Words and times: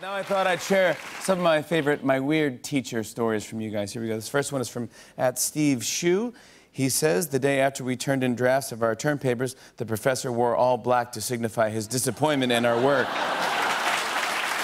Now 0.00 0.14
I 0.14 0.22
thought 0.22 0.46
I'd 0.46 0.62
share 0.62 0.96
some 1.20 1.38
of 1.40 1.44
my 1.44 1.60
favorite, 1.60 2.02
my 2.02 2.20
weird 2.20 2.64
teacher 2.64 3.04
stories 3.04 3.44
from 3.44 3.60
you 3.60 3.70
guys. 3.70 3.92
Here 3.92 4.00
we 4.00 4.08
go. 4.08 4.14
This 4.14 4.30
first 4.30 4.50
one 4.50 4.62
is 4.62 4.68
from 4.68 4.88
at 5.18 5.38
Steve 5.38 5.84
Shu. 5.84 6.32
He 6.72 6.88
says 6.88 7.28
the 7.28 7.38
day 7.38 7.60
after 7.60 7.84
we 7.84 7.96
turned 7.96 8.24
in 8.24 8.34
drafts 8.34 8.72
of 8.72 8.82
our 8.82 8.94
term 8.94 9.18
papers, 9.18 9.56
the 9.76 9.84
professor 9.84 10.32
wore 10.32 10.56
all 10.56 10.78
black 10.78 11.12
to 11.12 11.20
signify 11.20 11.68
his 11.68 11.86
disappointment 11.86 12.50
in 12.50 12.64
our 12.64 12.80
work. 12.80 13.08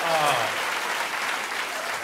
Ah. 0.08 0.52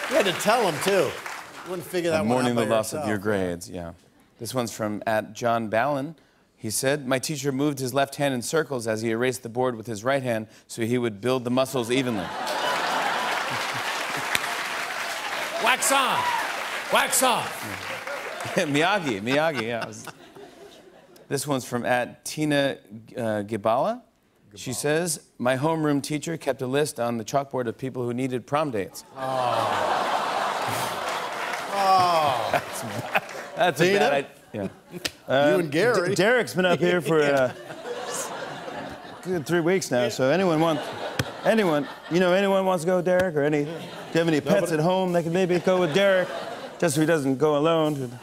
You 0.09 0.17
had 0.17 0.25
to 0.25 0.33
tell 0.33 0.69
him 0.69 0.79
too. 0.83 1.09
You 1.09 1.69
wouldn't 1.69 1.87
figure 1.87 2.11
that 2.11 2.19
I'm 2.19 2.27
one 2.27 2.39
out 2.39 2.53
mourning 2.53 2.69
the 2.69 2.75
loss 2.75 2.93
of 2.93 3.07
your 3.07 3.17
grades. 3.17 3.69
Yeah. 3.69 3.93
This 4.39 4.53
one's 4.53 4.73
from 4.73 5.01
at 5.07 5.33
John 5.33 5.69
Ballin. 5.69 6.15
He 6.57 6.69
said, 6.69 7.07
My 7.07 7.17
teacher 7.17 7.51
moved 7.53 7.79
his 7.79 7.93
left 7.93 8.15
hand 8.15 8.33
in 8.33 8.41
circles 8.41 8.87
as 8.87 9.01
he 9.01 9.09
erased 9.09 9.41
the 9.41 9.49
board 9.49 9.77
with 9.77 9.87
his 9.87 10.03
right 10.03 10.21
hand 10.21 10.47
so 10.67 10.81
he 10.81 10.97
would 10.97 11.21
build 11.21 11.45
the 11.45 11.49
muscles 11.49 11.89
evenly. 11.89 12.25
Wax 15.63 15.91
on. 15.91 16.19
Wax 16.91 17.23
off. 17.23 18.43
Miyagi, 18.55 19.21
Miyagi, 19.21 19.61
yeah. 19.63 19.85
was- 19.87 20.05
This 21.29 21.47
one's 21.47 21.63
from 21.65 21.85
at 21.85 22.25
Tina 22.25 22.77
uh, 23.17 23.43
Gibala. 23.43 24.01
She 24.55 24.73
says, 24.73 25.19
My 25.39 25.57
homeroom 25.57 26.03
teacher 26.03 26.37
kept 26.37 26.61
a 26.61 26.67
list 26.67 26.99
on 26.99 27.17
the 27.17 27.23
chalkboard 27.25 27.65
of 27.67 27.75
people 27.77 28.03
who 28.03 28.13
needed 28.13 28.45
prom 28.45 28.69
dates. 28.71 29.03
Oh. 29.15 29.19
oh. 31.73 32.49
That's, 32.51 32.81
bad- 32.83 33.23
that's 33.55 33.81
a 33.81 33.85
Tina? 33.85 33.99
bad 33.99 34.13
idea. 34.13 34.29
Yeah. 34.53 34.67
you 35.53 35.59
and 35.59 35.71
Gary. 35.71 36.09
D- 36.09 36.15
Derek's 36.15 36.53
been 36.53 36.65
up 36.65 36.77
here 36.79 37.01
for 37.01 37.21
uh, 37.23 37.51
good 39.23 39.47
three 39.47 39.61
weeks 39.61 39.89
now. 39.89 40.09
So 40.09 40.29
anyone 40.29 40.59
want, 40.59 40.79
anyone, 41.45 41.87
you 42.11 42.19
know, 42.19 42.33
anyone 42.33 42.65
wants 42.65 42.83
to 42.83 42.87
go, 42.87 42.97
with 42.97 43.05
Derek, 43.05 43.35
or 43.35 43.43
any? 43.43 43.65
Do 43.65 43.71
you 43.71 44.19
have 44.19 44.27
any 44.27 44.41
pets 44.41 44.71
at 44.71 44.79
home 44.79 45.13
that 45.13 45.23
could 45.23 45.33
maybe 45.33 45.59
go 45.59 45.79
with 45.79 45.93
Derek, 45.93 46.27
just 46.79 46.95
so 46.95 47.01
he 47.01 47.07
doesn't 47.07 47.37
go 47.37 47.57
alone? 47.57 48.17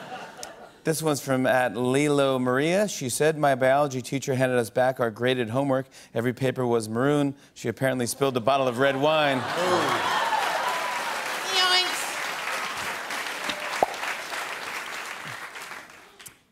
This 0.83 1.03
one's 1.03 1.21
from 1.21 1.47
at 1.47 1.77
Lilo 1.77 2.39
Maria. 2.39 2.89
She 2.89 3.11
said, 3.11 3.37
My 3.37 3.55
biology 3.55 4.01
teacher 4.01 4.35
handed 4.35 4.59
us 4.59 4.71
back 4.71 4.99
our 4.99 5.11
graded 5.11 5.51
homework. 5.51 5.87
Every 6.15 6.33
paper 6.33 6.67
was 6.67 6.89
maroon. 6.89 7.35
She 7.55 7.69
apparently 7.69 8.07
spilled 8.07 8.37
a 8.37 8.41
bottle 8.41 8.67
of 8.67 8.79
red 8.79 8.97
wine. 8.97 9.43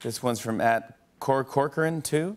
This 0.00 0.22
one's 0.22 0.38
from 0.38 0.60
at 0.60 0.97
Cor 1.19 1.42
Corcoran, 1.42 2.03
too. 2.03 2.36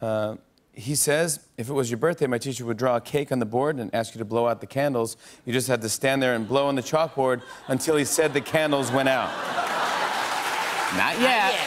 Uh, 0.00 0.36
he 0.74 0.94
says, 0.94 1.40
if 1.58 1.68
it 1.68 1.72
was 1.72 1.90
your 1.90 1.98
birthday, 1.98 2.26
my 2.26 2.38
teacher 2.38 2.64
would 2.64 2.78
draw 2.78 2.96
a 2.96 3.00
cake 3.00 3.30
on 3.30 3.38
the 3.38 3.46
board 3.46 3.78
and 3.78 3.94
ask 3.94 4.14
you 4.14 4.18
to 4.18 4.24
blow 4.24 4.48
out 4.48 4.60
the 4.60 4.66
candles. 4.66 5.16
You 5.44 5.52
just 5.52 5.68
had 5.68 5.82
to 5.82 5.88
stand 5.88 6.22
there 6.22 6.34
and 6.34 6.48
blow 6.48 6.66
on 6.66 6.76
the 6.76 6.82
chalkboard 6.82 7.42
until 7.68 7.96
he 7.96 8.04
said 8.04 8.32
the 8.32 8.40
candles 8.40 8.90
went 8.90 9.08
out. 9.08 9.30
Not 10.96 11.20
yet. 11.20 11.58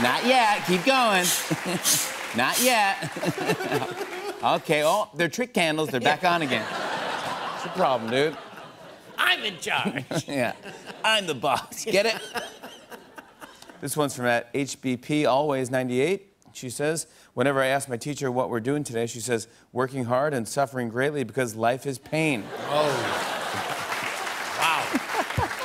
Not 0.00 0.24
yet. 0.24 0.64
Keep 0.66 0.84
going. 0.84 1.24
Not 2.36 2.60
yet. 2.62 3.10
okay. 4.44 4.84
Oh, 4.84 5.08
they're 5.14 5.28
trick 5.28 5.52
candles. 5.52 5.88
They're 5.90 6.00
back 6.00 6.24
on 6.24 6.42
again. 6.42 6.64
What's 6.64 7.64
the 7.64 7.70
problem, 7.70 8.10
dude? 8.10 8.36
I'm 9.18 9.42
in 9.44 9.58
charge. 9.58 10.28
yeah. 10.28 10.52
I'm 11.04 11.26
the 11.26 11.34
boss. 11.34 11.84
Get 11.84 12.06
it? 12.06 12.20
this 13.80 13.96
one's 13.96 14.14
from 14.14 14.26
at 14.26 14.52
HBP 14.54 15.28
Always 15.28 15.70
98. 15.70 16.33
She 16.54 16.70
says, 16.70 17.06
Whenever 17.34 17.60
I 17.60 17.66
ask 17.66 17.88
my 17.88 17.96
teacher 17.96 18.30
what 18.30 18.48
we're 18.48 18.60
doing 18.60 18.84
today, 18.84 19.06
she 19.06 19.20
says, 19.20 19.48
working 19.72 20.04
hard 20.04 20.32
and 20.32 20.46
suffering 20.46 20.88
greatly 20.88 21.24
because 21.24 21.56
life 21.56 21.84
is 21.84 21.98
pain. 21.98 22.44
Oh. 22.70 22.88
wow. 24.60 25.00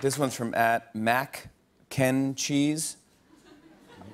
This 0.00 0.18
one's 0.18 0.34
from 0.34 0.54
at 0.54 0.94
Mac 0.94 1.48
Ken 1.90 2.34
Cheese. 2.34 2.96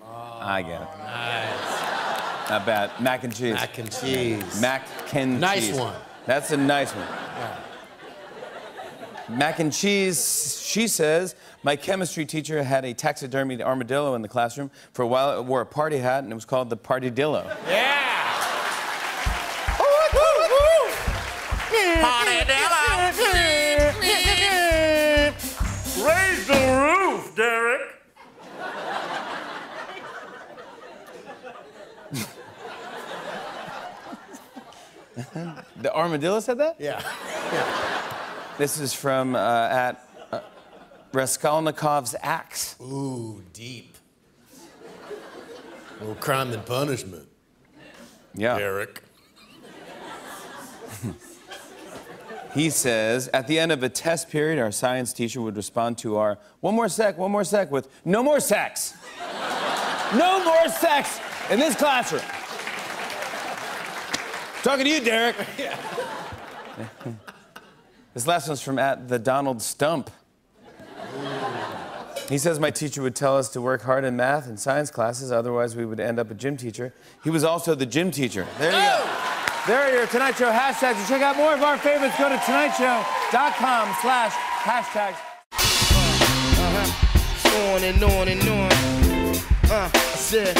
Oh, 0.02 0.38
I 0.40 0.62
get 0.62 0.82
it. 0.82 0.88
Nice. 0.98 2.50
Not 2.50 2.66
bad. 2.66 3.00
Mac 3.00 3.22
and 3.22 3.32
cheese. 3.32 3.54
Mac 3.54 3.78
and 3.78 3.92
cheese. 3.92 4.60
Mac 4.60 5.06
Ken 5.06 5.38
Nice 5.38 5.68
cheese. 5.68 5.76
Nice 5.76 5.80
one. 5.80 5.94
That's 6.26 6.50
a 6.50 6.56
nice 6.56 6.90
one. 6.90 7.06
Mac 9.28 9.60
and 9.60 9.72
cheese, 9.72 10.60
she 10.60 10.88
says, 10.88 11.36
my 11.66 11.74
chemistry 11.74 12.24
teacher 12.24 12.62
had 12.62 12.84
a 12.84 12.94
taxidermied 12.94 13.60
armadillo 13.60 14.14
in 14.14 14.22
the 14.22 14.28
classroom. 14.28 14.70
For 14.92 15.02
a 15.02 15.06
while, 15.08 15.36
it 15.36 15.44
wore 15.44 15.62
a 15.62 15.66
party 15.66 15.98
hat, 15.98 16.22
and 16.22 16.30
it 16.30 16.34
was 16.36 16.44
called 16.44 16.70
the 16.70 16.76
Partydillo. 16.76 17.44
Yeah. 17.66 18.04
Partydillo! 21.98 22.76
Raise 26.06 26.46
the 26.46 26.54
roof, 26.84 27.34
Derek. 27.34 27.82
The 35.82 35.92
armadillo 35.92 36.40
said 36.40 36.58
that? 36.58 36.76
Yeah. 36.78 37.02
This 38.56 38.78
is 38.78 38.94
from 38.94 39.34
uh, 39.34 39.68
at 39.68 40.06
Raskolnikov's 41.12 42.14
axe. 42.22 42.76
Ooh, 42.80 43.42
deep. 43.52 43.96
More 46.02 46.14
crime 46.16 46.50
than 46.50 46.60
punishment, 46.62 47.28
Yeah. 48.34 48.56
Eric. 48.56 49.02
He 52.52 52.70
says, 52.70 53.28
at 53.34 53.46
the 53.48 53.58
end 53.58 53.70
of 53.70 53.82
a 53.82 53.88
test 53.90 54.30
period, 54.30 54.58
our 54.58 54.72
science 54.72 55.12
teacher 55.12 55.42
would 55.42 55.56
respond 55.56 55.98
to 55.98 56.16
our 56.16 56.38
one 56.60 56.74
more 56.74 56.88
sec, 56.88 57.18
one 57.18 57.30
more 57.30 57.44
sec 57.44 57.70
with 57.70 57.86
no 58.06 58.22
more 58.22 58.40
sex. 58.40 58.94
no 60.14 60.42
more 60.42 60.66
sex 60.70 61.20
in 61.50 61.58
this 61.58 61.76
classroom. 61.76 62.22
Talking 64.62 64.86
to 64.86 64.90
you, 64.90 65.00
Derek. 65.00 65.36
Yeah. 65.58 65.76
this 68.14 68.26
last 68.26 68.48
one's 68.48 68.62
from 68.62 68.78
at 68.78 69.06
the 69.06 69.18
Donald 69.18 69.60
Stump. 69.60 70.10
He 72.28 72.38
says 72.38 72.58
my 72.58 72.70
teacher 72.70 73.02
would 73.02 73.14
tell 73.14 73.36
us 73.36 73.48
to 73.50 73.60
work 73.60 73.82
hard 73.82 74.04
in 74.04 74.16
math 74.16 74.48
and 74.48 74.58
science 74.58 74.90
classes, 74.90 75.30
otherwise 75.30 75.76
we 75.76 75.84
would 75.86 76.00
end 76.00 76.18
up 76.18 76.30
a 76.30 76.34
gym 76.34 76.56
teacher. 76.56 76.92
He 77.22 77.30
was 77.30 77.44
also 77.44 77.74
the 77.74 77.86
gym 77.86 78.10
teacher. 78.10 78.46
There 78.58 78.72
you 78.72 78.76
go. 78.76 79.26
There 79.66 79.80
are 79.80 79.92
your 79.92 80.06
Tonight 80.06 80.36
Show 80.36 80.50
hashtags. 80.50 81.00
To 81.02 81.08
check 81.08 81.22
out 81.22 81.36
more 81.36 81.52
of 81.52 81.62
our 81.62 81.76
favorites, 81.76 82.16
go 82.18 82.28
to 82.28 82.36
tonightshow.com 82.36 83.96
slash 84.00 84.32
hashtags. 84.62 85.16
on 87.74 87.82
and 87.82 88.02
on 88.02 88.28
and 88.28 88.48
on. 88.48 88.72
Uh, 89.70 89.90
I 89.92 89.98
said, 90.14 90.56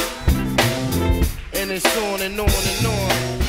and 1.53 1.71
it's 1.71 1.97
on 1.99 2.23
and 2.23 2.41
on 2.41 2.49
and 2.49 2.87
on. 2.87 3.46